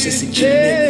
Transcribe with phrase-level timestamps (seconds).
[0.00, 0.89] você sentir medo,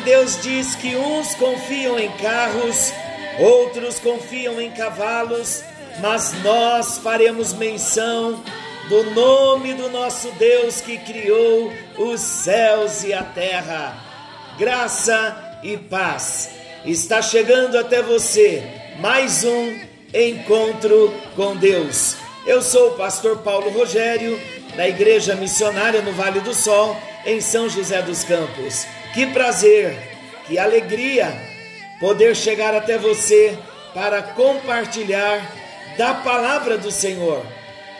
[0.00, 2.92] Deus diz que uns confiam em carros,
[3.38, 5.62] outros confiam em cavalos,
[6.00, 8.42] mas nós faremos menção
[8.88, 13.96] do nome do nosso Deus que criou os céus e a terra.
[14.58, 16.50] Graça e paz.
[16.84, 18.62] Está chegando até você
[18.98, 19.78] mais um
[20.12, 22.16] encontro com Deus.
[22.44, 24.38] Eu sou o pastor Paulo Rogério,
[24.76, 28.84] da Igreja Missionária no Vale do Sol, em São José dos Campos.
[29.14, 29.94] Que prazer,
[30.46, 31.30] que alegria
[32.00, 33.56] poder chegar até você
[33.94, 35.52] para compartilhar
[35.98, 37.44] da palavra do Senhor.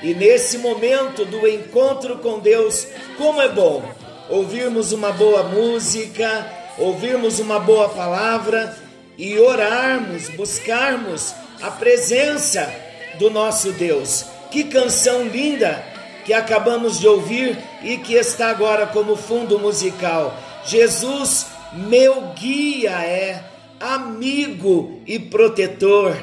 [0.02, 3.82] E nesse momento do encontro com Deus, como é bom
[4.28, 6.46] ouvirmos uma boa música,
[6.78, 8.74] ouvirmos uma boa palavra
[9.18, 12.72] e orarmos, buscarmos a presença
[13.18, 14.24] do nosso Deus.
[14.50, 15.84] Que canção linda
[16.24, 20.34] que acabamos de ouvir e que está agora como fundo musical.
[20.64, 23.44] Jesus, meu guia é,
[23.80, 26.16] amigo e protetor.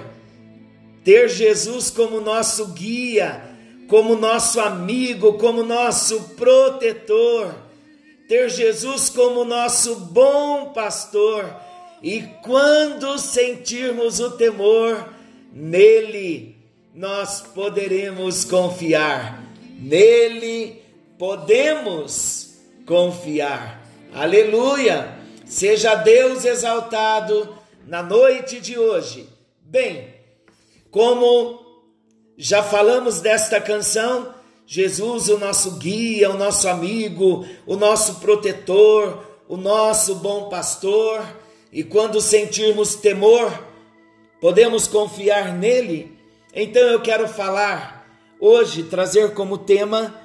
[1.03, 3.41] Ter Jesus como nosso guia,
[3.87, 7.55] como nosso amigo, como nosso protetor.
[8.27, 11.53] Ter Jesus como nosso bom pastor.
[12.01, 15.13] E quando sentirmos o temor,
[15.51, 16.55] nele
[16.93, 19.43] nós poderemos confiar.
[19.79, 20.81] Nele
[21.17, 23.78] podemos confiar.
[24.13, 25.19] Aleluia!
[25.45, 27.55] Seja Deus exaltado
[27.85, 29.29] na noite de hoje.
[29.61, 30.15] Bem,
[30.89, 31.59] como
[32.35, 34.33] já falamos desta canção,
[34.65, 41.23] Jesus, o nosso guia, o nosso amigo, o nosso protetor, o nosso bom pastor,
[41.71, 43.63] e quando sentirmos temor,
[44.41, 46.17] podemos confiar nele.
[46.51, 48.07] Então eu quero falar
[48.39, 50.15] hoje, trazer como tema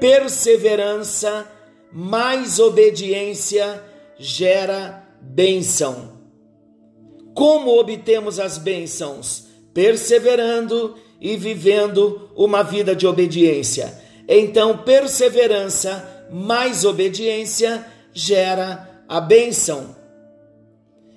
[0.00, 1.53] perseverança
[1.94, 3.80] mais obediência
[4.18, 6.18] gera bênção.
[7.32, 9.44] Como obtemos as bênçãos?
[9.72, 13.96] Perseverando e vivendo uma vida de obediência.
[14.28, 19.94] Então, perseverança mais obediência gera a bênção.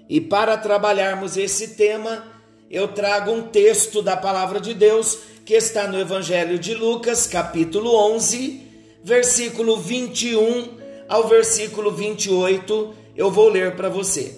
[0.07, 2.23] E para trabalharmos esse tema,
[2.69, 7.95] eu trago um texto da palavra de Deus que está no Evangelho de Lucas, capítulo
[8.13, 8.66] 11,
[9.03, 10.77] versículo 21
[11.07, 14.35] ao versículo 28, eu vou ler para você.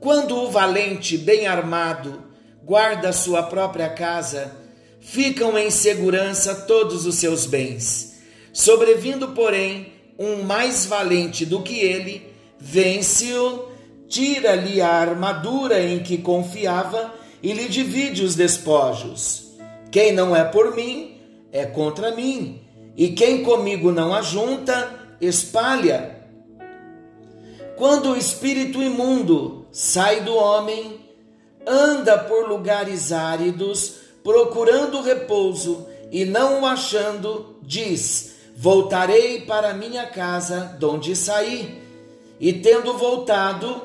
[0.00, 2.22] Quando o valente bem armado
[2.62, 4.54] guarda sua própria casa,
[5.00, 8.18] ficam em segurança todos os seus bens.
[8.52, 13.68] Sobrevindo, porém, um mais valente do que ele, vence-o,
[14.08, 19.54] tira-lhe a armadura em que confiava e lhe divide os despojos.
[19.90, 21.18] Quem não é por mim,
[21.50, 22.57] é contra mim
[22.98, 26.18] e quem comigo não ajunta, espalha.
[27.76, 30.98] Quando o espírito imundo sai do homem,
[31.64, 33.94] anda por lugares áridos,
[34.24, 41.80] procurando repouso, e não o achando, diz: Voltarei para minha casa, donde saí.
[42.40, 43.80] E tendo voltado,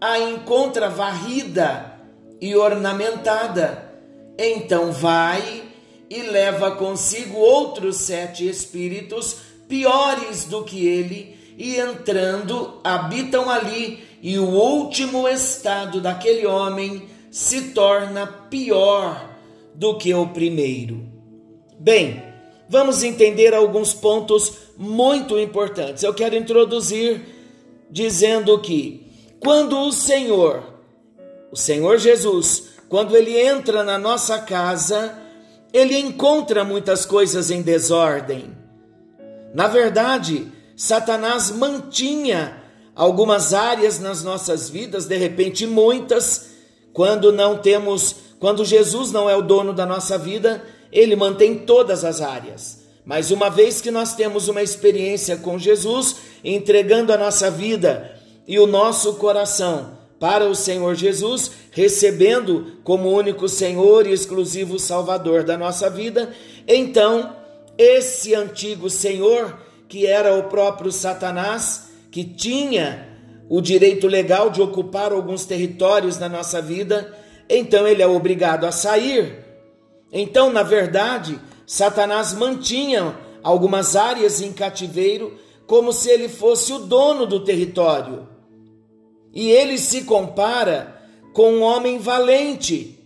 [0.00, 1.94] a encontra varrida
[2.40, 3.92] e ornamentada.
[4.38, 5.66] Então vai
[6.08, 9.38] e leva consigo outros sete espíritos
[9.68, 17.72] piores do que ele, e entrando habitam ali, e o último estado daquele homem se
[17.72, 19.30] torna pior
[19.74, 21.06] do que o primeiro.
[21.78, 22.22] Bem,
[22.68, 26.02] vamos entender alguns pontos muito importantes.
[26.02, 27.20] Eu quero introduzir
[27.90, 29.06] dizendo que
[29.40, 30.62] quando o Senhor,
[31.52, 35.25] o Senhor Jesus, quando ele entra na nossa casa,
[35.76, 38.56] ele encontra muitas coisas em desordem.
[39.52, 42.62] Na verdade, Satanás mantinha
[42.94, 46.46] algumas áreas nas nossas vidas, de repente muitas,
[46.94, 52.04] quando não temos, quando Jesus não é o dono da nossa vida, ele mantém todas
[52.04, 52.78] as áreas.
[53.04, 58.18] Mas uma vez que nós temos uma experiência com Jesus, entregando a nossa vida
[58.48, 65.44] e o nosso coração para o Senhor Jesus, recebendo como único Senhor e exclusivo Salvador
[65.44, 66.32] da nossa vida,
[66.66, 67.36] então
[67.76, 69.58] esse antigo Senhor,
[69.88, 73.08] que era o próprio Satanás, que tinha
[73.48, 77.14] o direito legal de ocupar alguns territórios na nossa vida,
[77.48, 79.44] então ele é obrigado a sair.
[80.12, 87.26] Então, na verdade, Satanás mantinha algumas áreas em cativeiro como se ele fosse o dono
[87.26, 88.35] do território.
[89.36, 90.98] E ele se compara
[91.34, 92.98] com um homem valente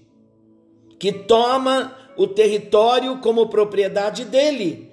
[0.96, 4.92] que toma o território como propriedade dele.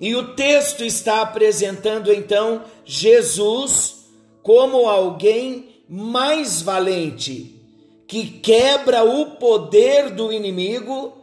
[0.00, 4.08] E o texto está apresentando então Jesus
[4.40, 7.60] como alguém mais valente,
[8.06, 11.18] que quebra o poder do inimigo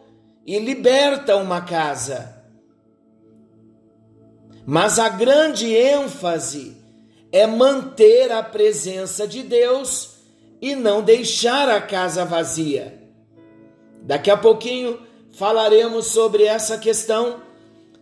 [0.45, 2.43] e liberta uma casa.
[4.65, 6.74] Mas a grande ênfase
[7.35, 10.11] é manter a presença de Deus
[10.61, 12.97] e não deixar a casa vazia.
[14.03, 15.01] Daqui a pouquinho
[15.33, 17.41] falaremos sobre essa questão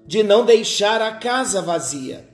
[0.06, 2.30] de não deixar a casa vazia.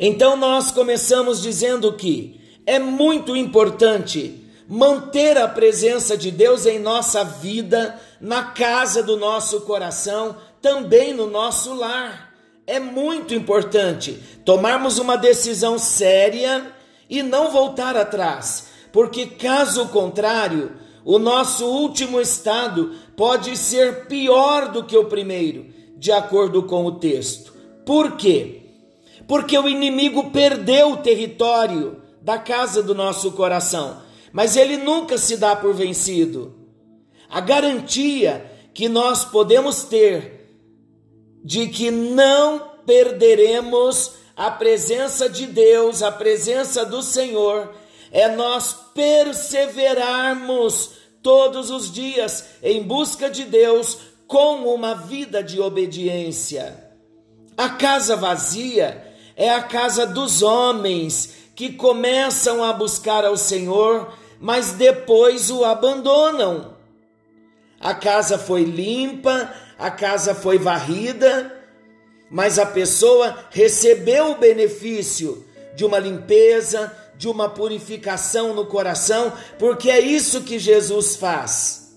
[0.00, 7.22] Então nós começamos dizendo que é muito importante manter a presença de Deus em nossa
[7.22, 12.23] vida, na casa do nosso coração, também no nosso lar
[12.66, 16.72] é muito importante tomarmos uma decisão séria
[17.08, 20.72] e não voltar atrás, porque caso contrário,
[21.04, 25.66] o nosso último estado pode ser pior do que o primeiro,
[25.96, 27.52] de acordo com o texto.
[27.84, 28.62] Por quê?
[29.28, 34.02] Porque o inimigo perdeu o território da casa do nosso coração,
[34.32, 36.54] mas ele nunca se dá por vencido.
[37.28, 40.43] A garantia que nós podemos ter
[41.44, 47.74] de que não perderemos a presença de Deus, a presença do Senhor,
[48.10, 50.92] é nós perseverarmos
[51.22, 56.82] todos os dias em busca de Deus com uma vida de obediência.
[57.56, 64.72] A casa vazia é a casa dos homens que começam a buscar ao Senhor, mas
[64.72, 66.74] depois o abandonam.
[67.80, 71.52] A casa foi limpa, a casa foi varrida,
[72.30, 75.44] mas a pessoa recebeu o benefício
[75.74, 81.94] de uma limpeza, de uma purificação no coração, porque é isso que Jesus faz.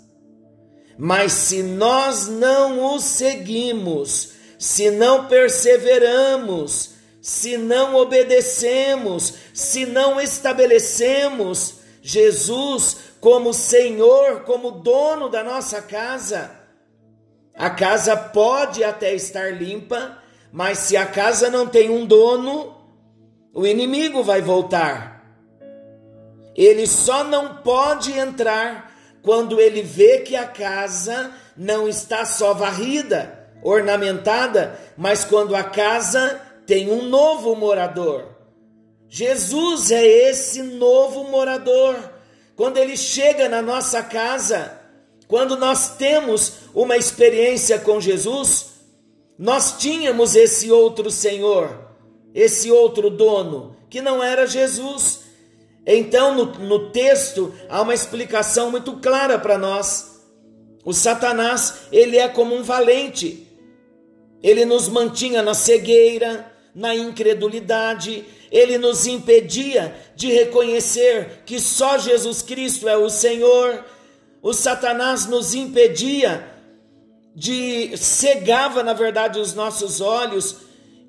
[0.97, 6.91] Mas se nós não o seguimos, se não perseveramos,
[7.21, 16.56] se não obedecemos, se não estabelecemos Jesus como Senhor, como dono da nossa casa,
[17.57, 20.19] a casa pode até estar limpa,
[20.51, 22.75] mas se a casa não tem um dono,
[23.51, 25.25] o inimigo vai voltar.
[26.55, 28.93] Ele só não pode entrar
[29.23, 36.39] quando ele vê que a casa não está só varrida, ornamentada, mas quando a casa
[36.67, 38.35] tem um novo morador.
[39.09, 41.95] Jesus é esse novo morador.
[42.55, 44.76] Quando ele chega na nossa casa,
[45.27, 48.67] quando nós temos uma experiência com Jesus,
[49.37, 51.91] nós tínhamos esse outro Senhor,
[52.33, 55.21] esse outro dono, que não era Jesus.
[55.85, 60.21] Então, no, no texto, há uma explicação muito clara para nós.
[60.85, 63.45] O Satanás, ele é como um valente.
[64.41, 72.41] Ele nos mantinha na cegueira, na incredulidade, ele nos impedia de reconhecer que só Jesus
[72.41, 73.83] Cristo é o Senhor
[74.41, 76.47] o Satanás nos impedia
[77.35, 80.57] de cegava, na verdade, os nossos olhos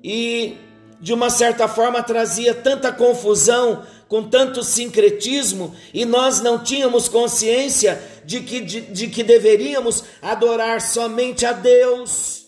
[0.03, 0.57] e
[0.99, 8.01] de uma certa forma trazia tanta confusão, com tanto sincretismo, e nós não tínhamos consciência
[8.25, 12.47] de que, de, de que deveríamos adorar somente a Deus,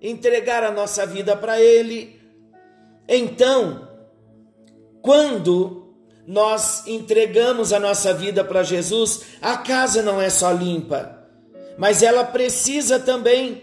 [0.00, 2.18] entregar a nossa vida para Ele.
[3.06, 3.88] Então,
[5.02, 5.81] quando
[6.26, 11.18] nós entregamos a nossa vida para Jesus, a casa não é só limpa,
[11.76, 13.62] mas ela precisa também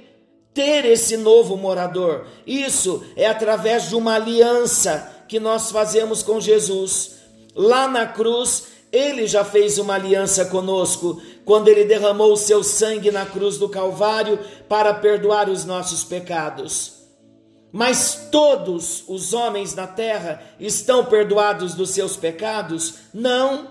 [0.54, 2.26] ter esse novo morador.
[2.46, 7.18] Isso é através de uma aliança que nós fazemos com Jesus.
[7.56, 13.12] Lá na cruz, ele já fez uma aliança conosco quando ele derramou o seu sangue
[13.12, 16.99] na cruz do Calvário para perdoar os nossos pecados.
[17.72, 22.96] Mas todos os homens na terra estão perdoados dos seus pecados?
[23.14, 23.68] Não.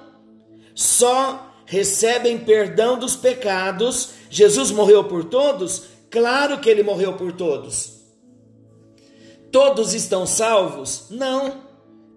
[0.74, 4.10] Só recebem perdão dos pecados.
[4.30, 5.84] Jesus morreu por todos?
[6.10, 7.98] Claro que ele morreu por todos.
[9.50, 11.06] Todos estão salvos?
[11.10, 11.62] Não.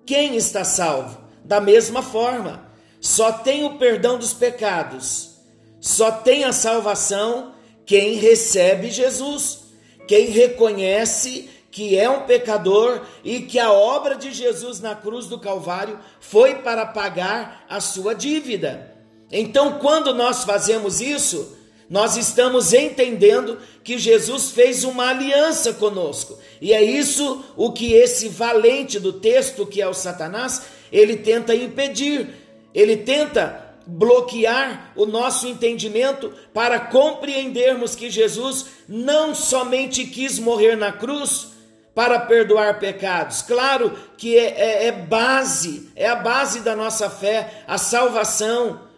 [0.06, 1.18] Quem está salvo?
[1.44, 5.32] Da mesma forma, só tem o perdão dos pecados,
[5.80, 7.54] só tem a salvação
[7.86, 9.62] quem recebe Jesus,
[10.08, 15.40] quem reconhece que é um pecador e que a obra de Jesus na cruz do
[15.40, 18.94] Calvário foi para pagar a sua dívida.
[19.32, 21.58] Então, quando nós fazemos isso,
[21.90, 26.38] nós estamos entendendo que Jesus fez uma aliança conosco.
[26.60, 31.56] E é isso o que esse valente do texto, que é o Satanás, ele tenta
[31.56, 32.30] impedir.
[32.74, 40.92] Ele tenta bloquear o nosso entendimento para compreendermos que Jesus não somente quis morrer na
[40.92, 41.52] cruz
[41.94, 43.42] para perdoar pecados.
[43.42, 48.92] Claro que é, é, é base, é a base da nossa fé, a salvação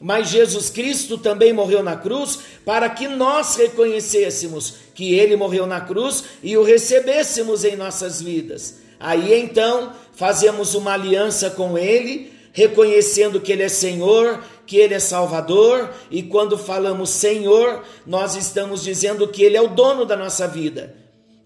[0.00, 5.80] mas Jesus Cristo também morreu na cruz para que nós reconhecêssemos que ele morreu na
[5.80, 8.76] cruz e o recebêssemos em nossas vidas.
[9.00, 14.98] Aí então fazemos uma aliança com ele, reconhecendo que ele é Senhor, que ele é
[14.98, 20.46] Salvador, e quando falamos Senhor, nós estamos dizendo que ele é o dono da nossa
[20.46, 20.94] vida.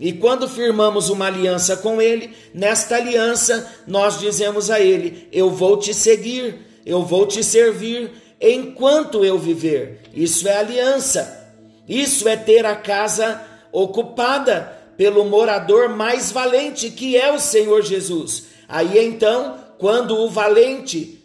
[0.05, 5.77] E quando firmamos uma aliança com ele, nesta aliança nós dizemos a ele: Eu vou
[5.77, 10.01] te seguir, eu vou te servir, enquanto eu viver.
[10.13, 11.55] Isso é aliança.
[11.89, 13.41] Isso é ter a casa
[13.71, 18.47] ocupada pelo morador mais valente, que é o Senhor Jesus.
[18.69, 21.25] Aí então, quando o valente,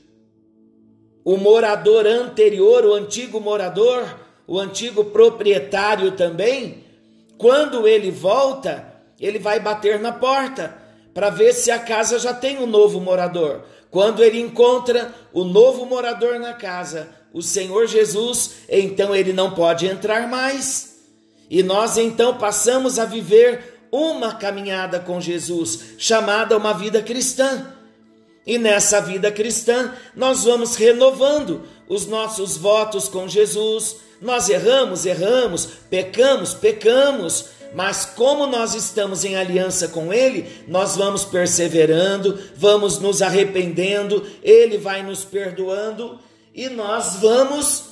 [1.26, 4.06] o morador anterior, o antigo morador,
[4.46, 6.86] o antigo proprietário também,
[7.38, 10.78] quando ele volta, ele vai bater na porta
[11.14, 13.64] para ver se a casa já tem um novo morador.
[13.90, 19.88] Quando ele encontra o novo morador na casa, o Senhor Jesus, então ele não pode
[19.88, 20.98] entrar mais.
[21.50, 27.74] E nós então passamos a viver uma caminhada com Jesus, chamada uma vida cristã.
[28.46, 33.98] E nessa vida cristã, nós vamos renovando os nossos votos com Jesus.
[34.22, 41.24] Nós erramos, erramos, pecamos, pecamos, mas como nós estamos em aliança com Ele, nós vamos
[41.24, 46.20] perseverando, vamos nos arrependendo, Ele vai nos perdoando
[46.54, 47.84] e nós vamos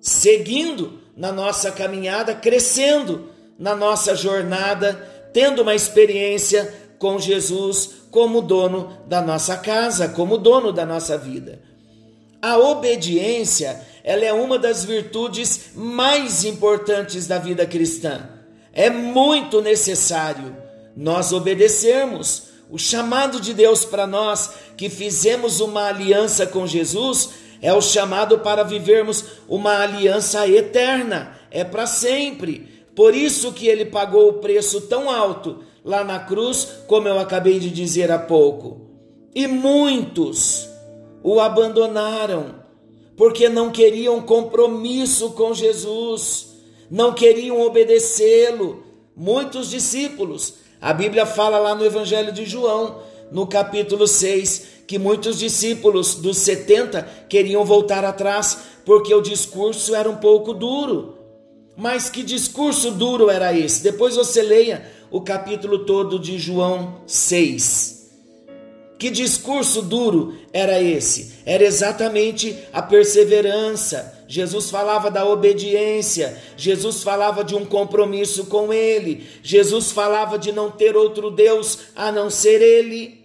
[0.00, 4.94] seguindo na nossa caminhada, crescendo na nossa jornada,
[5.32, 11.60] tendo uma experiência com Jesus como dono da nossa casa, como dono da nossa vida.
[12.40, 18.26] A obediência, ela é uma das virtudes mais importantes da vida cristã.
[18.72, 20.56] É muito necessário
[20.96, 27.28] nós obedecermos o chamado de Deus para nós que fizemos uma aliança com Jesus
[27.60, 32.86] é o chamado para vivermos uma aliança eterna, é para sempre.
[32.96, 37.58] Por isso que ele pagou o preço tão alto lá na cruz, como eu acabei
[37.58, 38.88] de dizer há pouco.
[39.34, 40.66] E muitos
[41.22, 42.66] o abandonaram
[43.18, 46.48] porque não queriam compromisso com Jesus
[46.90, 48.82] não queriam obedecê-lo.
[49.14, 50.54] Muitos discípulos.
[50.80, 56.38] A Bíblia fala lá no Evangelho de João, no capítulo 6, que muitos discípulos dos
[56.38, 61.16] 70 queriam voltar atrás porque o discurso era um pouco duro.
[61.76, 63.82] Mas que discurso duro era esse?
[63.82, 67.97] Depois você leia o capítulo todo de João 6.
[68.98, 71.38] Que discurso duro era esse?
[71.46, 74.24] Era exatamente a perseverança.
[74.26, 80.70] Jesus falava da obediência, Jesus falava de um compromisso com Ele, Jesus falava de não
[80.70, 83.24] ter outro Deus a não ser Ele.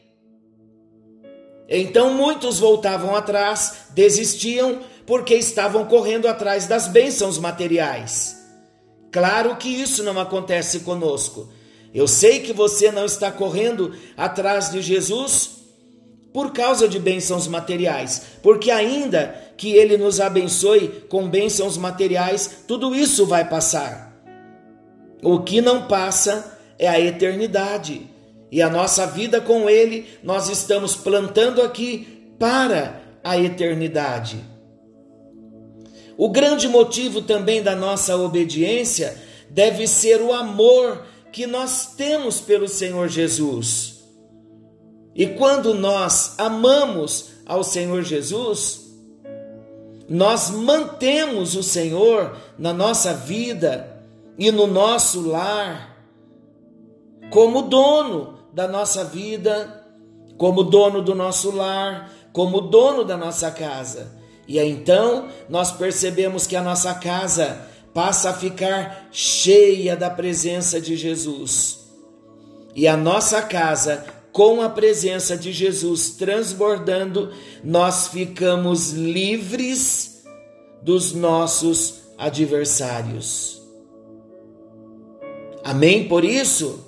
[1.68, 8.38] Então muitos voltavam atrás, desistiam, porque estavam correndo atrás das bênçãos materiais.
[9.12, 11.50] Claro que isso não acontece conosco.
[11.94, 15.63] Eu sei que você não está correndo atrás de Jesus
[16.34, 22.96] por causa de bênçãos materiais, porque ainda que ele nos abençoe com bênçãos materiais, tudo
[22.96, 24.12] isso vai passar.
[25.22, 28.10] O que não passa é a eternidade.
[28.52, 34.44] E a nossa vida com ele, nós estamos plantando aqui para a eternidade.
[36.18, 39.18] O grande motivo também da nossa obediência
[39.50, 44.03] deve ser o amor que nós temos pelo Senhor Jesus.
[45.16, 48.82] E quando nós amamos ao Senhor Jesus,
[50.10, 54.02] nós mantemos o Senhor na nossa vida
[54.38, 55.94] e no nosso lar
[57.30, 59.84] como dono da nossa vida,
[60.38, 64.12] como dono do nosso lar, como dono da nossa casa.
[64.48, 70.82] E aí, então nós percebemos que a nossa casa passa a ficar cheia da presença
[70.82, 71.82] de Jesus.
[72.76, 74.04] e a nossa casa
[74.34, 77.32] com a presença de Jesus transbordando,
[77.64, 80.24] nós ficamos livres
[80.82, 83.62] dos nossos adversários.
[85.64, 86.08] Amém?
[86.08, 86.84] Por isso,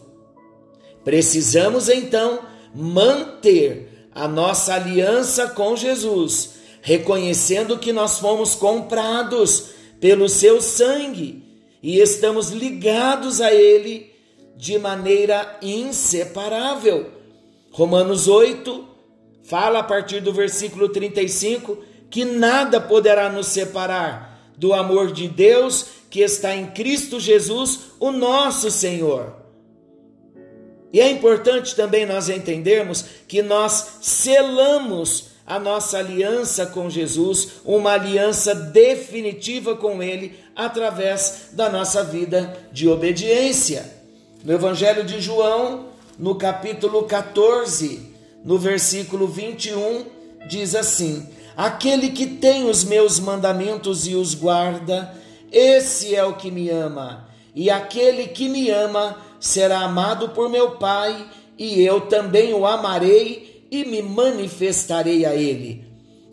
[1.03, 2.39] precisamos então
[2.73, 9.67] manter a nossa aliança com Jesus, reconhecendo que nós fomos comprados
[9.99, 11.43] pelo seu sangue
[11.81, 14.11] e estamos ligados a Ele
[14.57, 17.11] de maneira inseparável.
[17.75, 18.87] Romanos 8
[19.43, 21.77] fala a partir do versículo 35
[22.09, 28.11] que nada poderá nos separar do amor de Deus que está em Cristo Jesus, o
[28.11, 29.35] nosso Senhor.
[30.93, 37.91] E é importante também nós entendermos que nós selamos a nossa aliança com Jesus, uma
[37.91, 43.85] aliança definitiva com Ele, através da nossa vida de obediência.
[44.45, 50.05] No Evangelho de João, no capítulo 14, no versículo 21,
[50.47, 55.13] diz assim: Aquele que tem os meus mandamentos e os guarda,
[55.51, 57.27] esse é o que me ama.
[57.53, 63.65] E aquele que me ama será amado por meu Pai, e eu também o amarei
[63.71, 65.85] e me manifestarei a ele.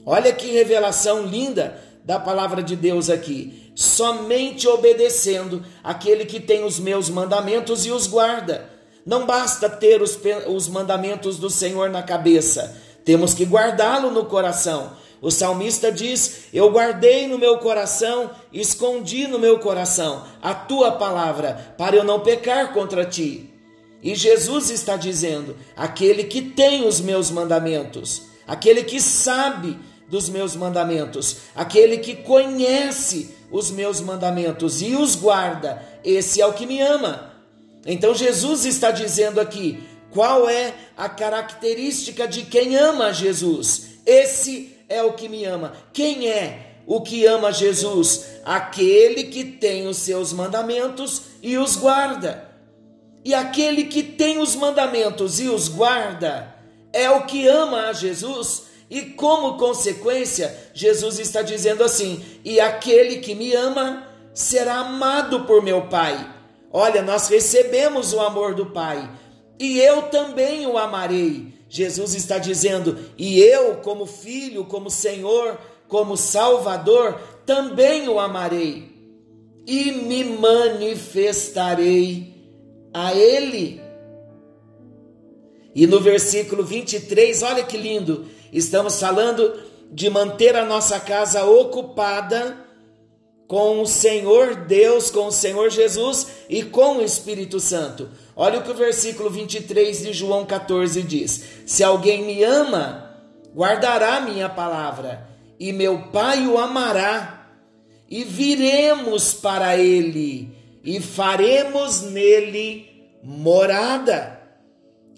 [0.04, 3.70] Olha que revelação linda da palavra de Deus aqui.
[3.74, 8.71] Somente obedecendo aquele que tem os meus mandamentos e os guarda.
[9.04, 14.92] Não basta ter os, os mandamentos do Senhor na cabeça, temos que guardá-lo no coração.
[15.20, 21.74] O salmista diz: Eu guardei no meu coração, escondi no meu coração a tua palavra,
[21.78, 23.48] para eu não pecar contra ti.
[24.02, 30.56] E Jesus está dizendo: aquele que tem os meus mandamentos, aquele que sabe dos meus
[30.56, 36.80] mandamentos, aquele que conhece os meus mandamentos e os guarda, esse é o que me
[36.80, 37.31] ama.
[37.84, 43.98] Então Jesus está dizendo aqui qual é a característica de quem ama Jesus.
[44.04, 45.72] Esse é o que me ama.
[45.92, 48.26] Quem é o que ama Jesus?
[48.44, 52.48] Aquele que tem os seus mandamentos e os guarda.
[53.24, 56.54] E aquele que tem os mandamentos e os guarda
[56.92, 58.64] é o que ama a Jesus.
[58.90, 65.62] E como consequência, Jesus está dizendo assim: e aquele que me ama será amado por
[65.62, 66.41] meu Pai.
[66.72, 69.10] Olha, nós recebemos o amor do Pai
[69.60, 71.52] e eu também o amarei.
[71.68, 75.58] Jesus está dizendo, e eu, como filho, como Senhor,
[75.88, 78.90] como Salvador, também o amarei
[79.66, 82.34] e me manifestarei
[82.92, 83.80] a Ele.
[85.74, 89.58] E no versículo 23, olha que lindo, estamos falando
[89.90, 92.62] de manter a nossa casa ocupada
[93.52, 98.08] com o Senhor Deus, com o Senhor Jesus e com o Espírito Santo.
[98.34, 103.14] Olha o que o versículo 23 de João 14 diz: Se alguém me ama,
[103.54, 105.28] guardará minha palavra,
[105.60, 107.46] e meu Pai o amará,
[108.08, 112.88] e viremos para ele, e faremos nele
[113.22, 114.40] morada.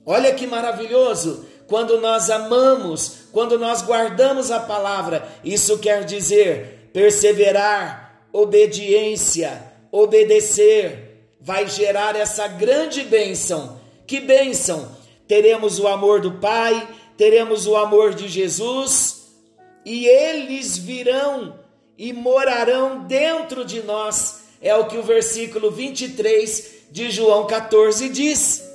[0.04, 1.46] Olha que maravilhoso!
[1.68, 8.03] Quando nós amamos, quando nós guardamos a palavra, isso quer dizer perseverar,
[8.34, 13.78] obediência, obedecer, vai gerar essa grande bênção.
[14.08, 14.90] Que bênção!
[15.28, 19.28] Teremos o amor do Pai, teremos o amor de Jesus,
[19.84, 21.60] e eles virão
[21.96, 24.46] e morarão dentro de nós.
[24.60, 28.68] É o que o versículo 23 de João 14 diz.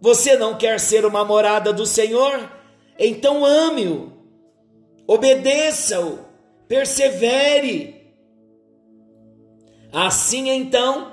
[0.00, 2.50] Você não quer ser uma morada do Senhor?
[2.98, 4.12] Então ame-o,
[5.06, 6.20] obedeça-o,
[6.66, 8.01] persevere
[9.92, 11.12] Assim então,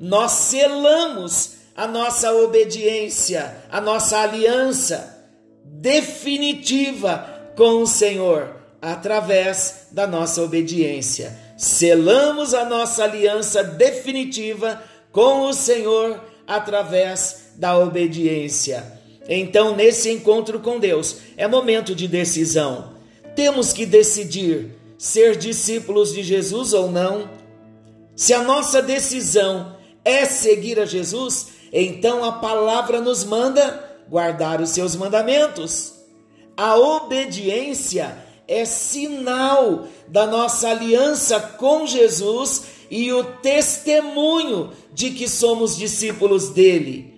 [0.00, 5.16] nós selamos a nossa obediência, a nossa aliança
[5.64, 11.38] definitiva com o Senhor através da nossa obediência.
[11.56, 18.98] Selamos a nossa aliança definitiva com o Senhor através da obediência.
[19.28, 22.94] Então, nesse encontro com Deus, é momento de decisão.
[23.36, 27.28] Temos que decidir ser discípulos de Jesus ou não
[28.18, 34.70] se a nossa decisão é seguir a Jesus, então a palavra nos manda guardar os
[34.70, 35.94] seus mandamentos.
[36.56, 45.76] A obediência é sinal da nossa aliança com Jesus e o testemunho de que somos
[45.76, 47.14] discípulos dele.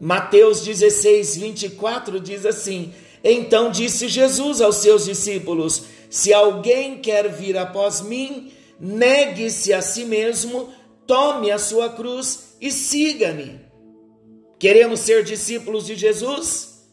[0.00, 7.56] Mateus 16, 24 diz assim: Então disse Jesus aos seus discípulos: Se alguém quer vir
[7.56, 10.68] após mim, negue-se a si mesmo,
[11.06, 13.60] tome a sua cruz e siga-me.
[14.58, 16.84] Queremos ser discípulos de Jesus?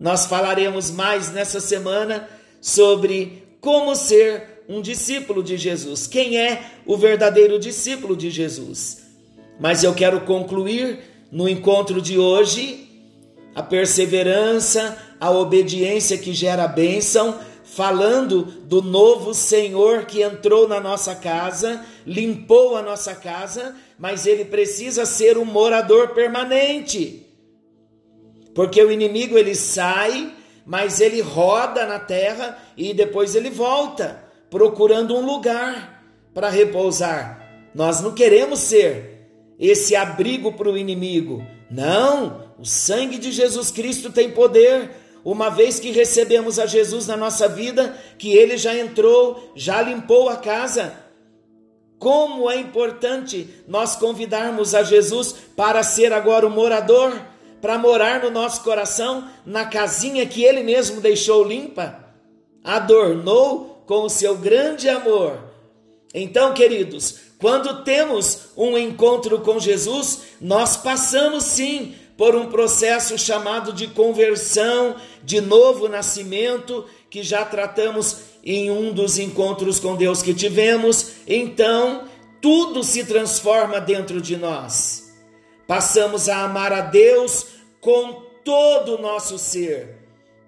[0.00, 2.28] Nós falaremos mais nessa semana
[2.60, 6.06] sobre como ser um discípulo de Jesus.
[6.06, 9.02] Quem é o verdadeiro discípulo de Jesus?
[9.60, 12.88] Mas eu quero concluir no encontro de hoje
[13.54, 17.38] a perseverança, a obediência que gera bênção,
[17.74, 24.44] falando do novo Senhor que entrou na nossa casa, limpou a nossa casa, mas ele
[24.44, 27.26] precisa ser um morador permanente.
[28.54, 30.34] Porque o inimigo ele sai,
[30.66, 36.04] mas ele roda na terra e depois ele volta, procurando um lugar
[36.34, 37.70] para repousar.
[37.74, 41.42] Nós não queremos ser esse abrigo para o inimigo.
[41.70, 44.90] Não, o sangue de Jesus Cristo tem poder.
[45.24, 50.28] Uma vez que recebemos a Jesus na nossa vida, que ele já entrou, já limpou
[50.28, 50.94] a casa.
[51.98, 57.12] Como é importante nós convidarmos a Jesus para ser agora o morador,
[57.60, 62.04] para morar no nosso coração, na casinha que ele mesmo deixou limpa,
[62.64, 65.38] adornou com o seu grande amor.
[66.12, 73.72] Então, queridos, quando temos um encontro com Jesus, nós passamos sim por um processo chamado
[73.72, 80.32] de conversão, de novo nascimento, que já tratamos em um dos encontros com Deus que
[80.32, 81.14] tivemos.
[81.26, 82.04] Então,
[82.40, 85.12] tudo se transforma dentro de nós.
[85.66, 87.44] Passamos a amar a Deus
[87.80, 89.96] com todo o nosso ser,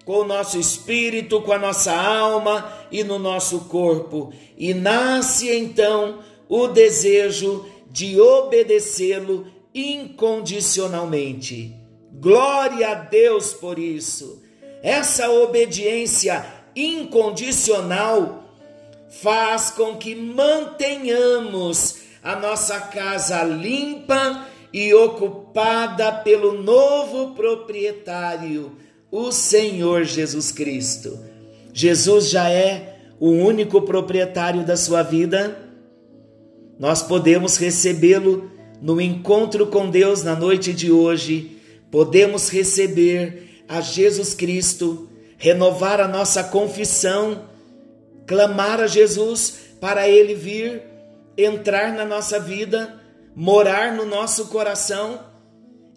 [0.05, 4.31] com o nosso espírito, com a nossa alma e no nosso corpo.
[4.57, 11.75] E nasce então o desejo de obedecê-lo incondicionalmente.
[12.13, 14.41] Glória a Deus por isso.
[14.81, 16.43] Essa obediência
[16.75, 18.43] incondicional
[19.09, 28.77] faz com que mantenhamos a nossa casa limpa e ocupada pelo novo proprietário,
[29.11, 31.19] o Senhor Jesus Cristo.
[31.73, 35.65] Jesus já é o único proprietário da sua vida
[36.77, 41.57] nós podemos recebê-lo no encontro com Deus na noite de hoje,
[41.89, 47.45] podemos receber a Jesus Cristo, renovar a nossa confissão,
[48.25, 50.81] clamar a Jesus para ele vir,
[51.37, 53.01] entrar na nossa vida,
[53.35, 55.19] morar no nosso coração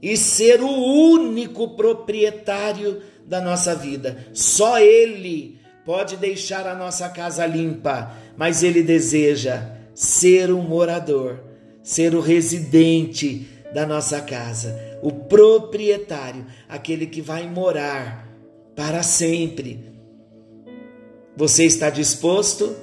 [0.03, 4.27] e ser o único proprietário da nossa vida.
[4.33, 9.63] Só ele pode deixar a nossa casa limpa, mas ele deseja
[9.95, 11.41] ser um morador,
[11.89, 18.29] ser o residente da nossa casa, o proprietário, aquele que vai morar
[18.77, 19.91] para sempre.
[21.35, 22.77] Você está disposto?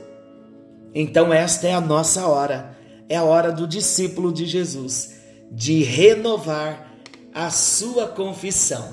[0.91, 2.75] Então, esta é a nossa hora,
[3.07, 5.17] é a hora do discípulo de Jesus,
[5.51, 6.91] de renovar
[7.31, 8.91] a sua confissão.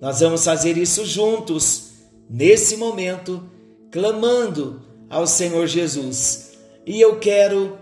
[0.00, 1.92] Nós vamos fazer isso juntos,
[2.28, 3.40] nesse momento,
[3.88, 7.78] clamando ao Senhor Jesus e eu quero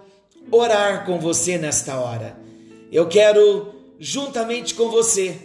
[0.50, 2.36] orar com você nesta hora.
[2.90, 5.36] Eu quero, juntamente com você,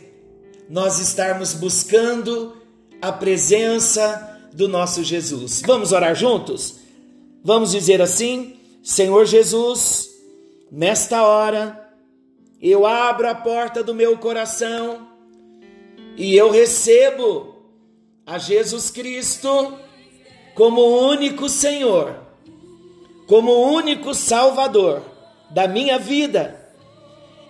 [0.70, 2.58] nós estarmos buscando
[3.02, 5.62] a presença do nosso Jesus.
[5.66, 6.78] Vamos orar juntos?
[7.44, 10.10] Vamos dizer assim: Senhor Jesus,
[10.72, 11.90] nesta hora,
[12.62, 15.08] eu abro a porta do meu coração
[16.18, 17.56] e eu recebo
[18.26, 19.78] a Jesus Cristo
[20.56, 22.25] como único Senhor
[23.28, 25.02] como único Salvador
[25.50, 26.60] da minha vida.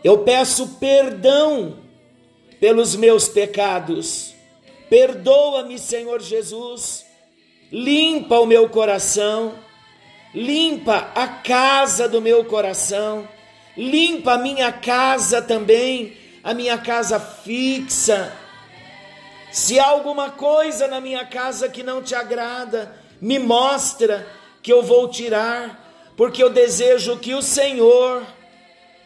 [0.03, 1.77] Eu peço perdão
[2.59, 4.33] pelos meus pecados.
[4.89, 7.05] Perdoa-me, Senhor Jesus.
[7.71, 9.53] Limpa o meu coração.
[10.33, 13.27] Limpa a casa do meu coração.
[13.75, 18.31] Limpa a minha casa também, a minha casa fixa.
[19.51, 24.27] Se há alguma coisa na minha casa que não te agrada, me mostra
[24.65, 28.25] que eu vou tirar, porque eu desejo que o Senhor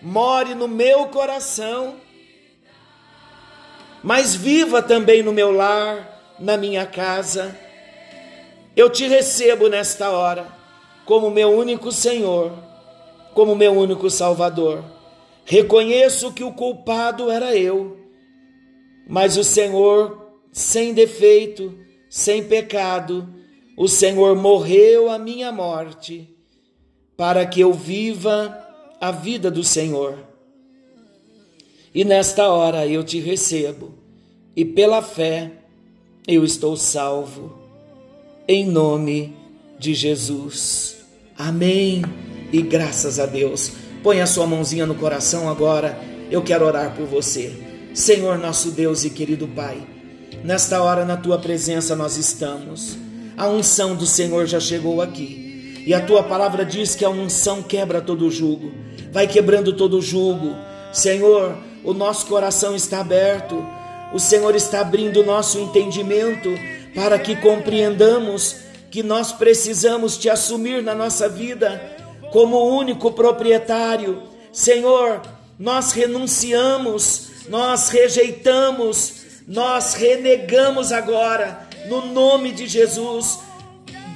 [0.01, 1.97] more no meu coração,
[4.01, 7.59] mas viva também no meu lar, na minha casa.
[8.73, 10.47] Eu te recebo nesta hora
[11.03, 12.53] como meu único Senhor,
[13.33, 14.81] como meu único Salvador.
[15.43, 17.97] Reconheço que o culpado era eu,
[19.05, 21.77] mas o Senhor, sem defeito,
[22.09, 23.38] sem pecado,
[23.79, 26.35] o Senhor morreu a minha morte
[27.15, 28.61] para que eu viva
[28.99, 30.17] a vida do Senhor.
[31.95, 33.93] E nesta hora eu te recebo,
[34.53, 35.53] e pela fé
[36.27, 37.57] eu estou salvo,
[38.45, 39.33] em nome
[39.79, 40.97] de Jesus.
[41.37, 42.01] Amém.
[42.51, 43.71] E graças a Deus.
[44.03, 45.97] Põe a sua mãozinha no coração agora
[46.29, 47.55] eu quero orar por você.
[47.93, 49.81] Senhor, nosso Deus e querido Pai,
[50.43, 53.08] nesta hora na tua presença nós estamos.
[53.39, 55.81] A unção do Senhor já chegou aqui.
[55.87, 58.73] E a tua palavra diz que a unção quebra todo jugo,
[59.13, 60.57] vai quebrando todo jugo.
[60.91, 63.65] Senhor, o nosso coração está aberto,
[64.13, 66.49] o Senhor está abrindo o nosso entendimento
[66.93, 68.57] para que compreendamos
[68.91, 71.81] que nós precisamos te assumir na nossa vida
[72.33, 74.21] como único proprietário.
[74.51, 75.21] Senhor,
[75.57, 79.13] nós renunciamos, nós rejeitamos,
[79.47, 83.39] nós renegamos agora, no nome de Jesus,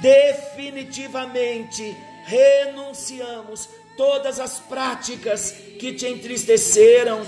[0.00, 7.22] definitivamente renunciamos todas as práticas que te entristeceram,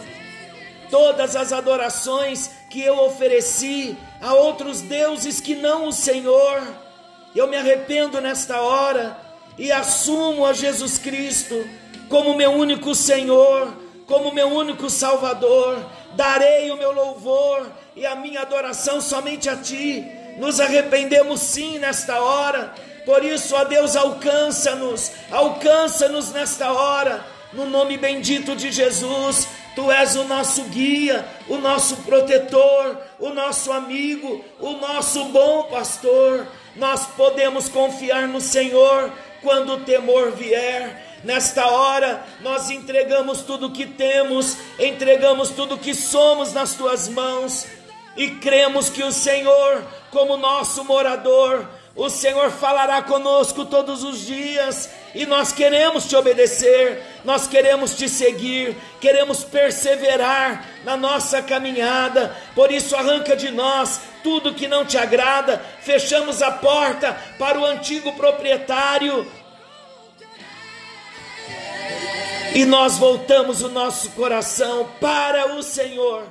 [0.90, 6.62] todas as adorações que eu ofereci a outros deuses que não o Senhor.
[7.35, 9.18] Eu me arrependo nesta hora
[9.59, 11.55] e assumo a Jesus Cristo
[12.09, 13.72] como meu único Senhor,
[14.07, 15.85] como meu único Salvador.
[16.14, 20.05] Darei o meu louvor e a minha adoração somente a Ti.
[20.37, 22.75] Nos arrependemos sim nesta hora.
[23.05, 29.49] Por isso, ó Deus, alcança-nos, alcança-nos nesta hora, no nome bendito de Jesus.
[29.77, 36.46] Tu és o nosso guia, o nosso protetor, o nosso amigo, o nosso bom pastor.
[36.75, 41.05] Nós podemos confiar no Senhor quando o temor vier.
[41.22, 47.66] Nesta hora, nós entregamos tudo que temos, entregamos tudo que somos nas tuas mãos
[48.16, 54.90] e cremos que o Senhor, como nosso morador, o Senhor falará conosco todos os dias.
[55.14, 62.37] E nós queremos te obedecer, nós queremos te seguir, queremos perseverar na nossa caminhada.
[62.55, 67.64] Por isso, arranca de nós tudo que não te agrada, fechamos a porta para o
[67.64, 69.26] antigo proprietário.
[72.55, 76.24] E nós voltamos o nosso coração para o Senhor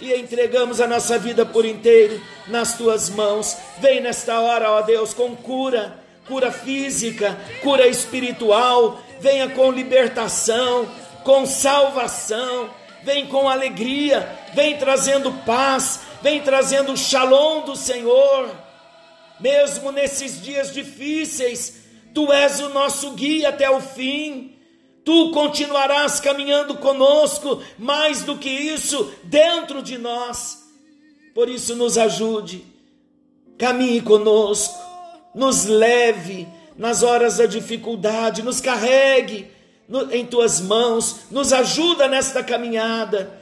[0.00, 3.56] e entregamos a nossa vida por inteiro nas tuas mãos.
[3.78, 10.88] Vem nesta hora, ó Deus, com cura, cura física, cura espiritual, venha com libertação,
[11.24, 12.70] com salvação,
[13.02, 18.50] vem com alegria, vem trazendo paz, vem trazendo o shalom do Senhor.
[19.38, 21.82] Mesmo nesses dias difíceis,
[22.14, 24.55] tu és o nosso guia até o fim
[25.06, 30.66] tu continuarás caminhando conosco, mais do que isso, dentro de nós.
[31.32, 32.64] Por isso, nos ajude,
[33.56, 34.76] caminhe conosco,
[35.32, 39.48] nos leve nas horas da dificuldade, nos carregue
[40.10, 43.38] em tuas mãos, nos ajuda nesta caminhada.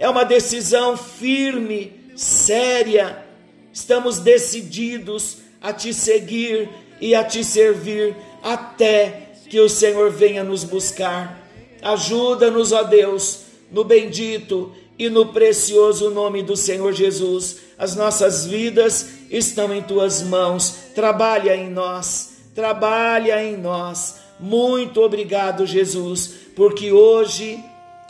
[0.00, 3.24] É uma decisão firme, séria.
[3.72, 6.68] Estamos decididos a te seguir
[7.00, 11.46] e a te servir até que o Senhor venha nos buscar.
[11.82, 17.58] Ajuda-nos, ó Deus, no bendito e no precioso nome do Senhor Jesus.
[17.78, 20.90] As nossas vidas estão em tuas mãos.
[20.94, 24.16] Trabalha em nós, trabalha em nós.
[24.40, 27.62] Muito obrigado, Jesus, porque hoje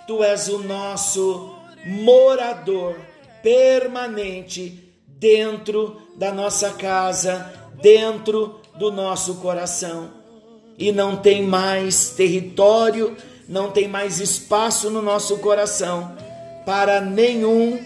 [0.07, 2.97] tu és o nosso morador
[3.43, 10.16] permanente dentro da nossa casa, dentro do nosso coração
[10.79, 13.17] e não tem mais território,
[13.49, 16.17] não tem mais espaço no nosso coração
[16.67, 17.79] para nenhum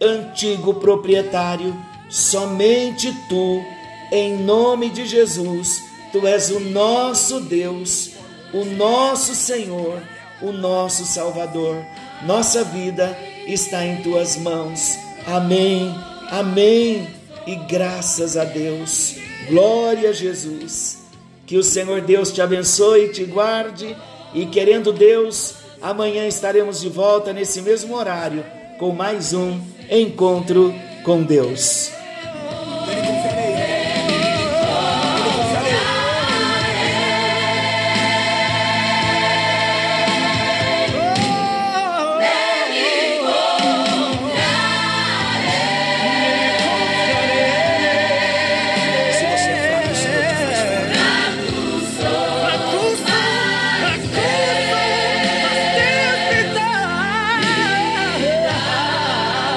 [0.00, 1.74] antigo proprietário,
[2.10, 3.62] somente tu,
[4.10, 5.80] em nome de Jesus,
[6.12, 8.10] tu és o nosso Deus,
[8.52, 10.02] o nosso Senhor,
[10.42, 11.76] o nosso Salvador.
[12.26, 14.96] Nossa vida está em tuas mãos.
[15.26, 15.94] Amém.
[16.30, 17.06] Amém.
[17.46, 19.16] E graças a Deus.
[19.48, 21.03] Glória a Jesus.
[21.46, 23.96] Que o Senhor Deus te abençoe, te guarde
[24.34, 28.44] e querendo Deus, amanhã estaremos de volta nesse mesmo horário
[28.78, 32.03] com mais um encontro com Deus.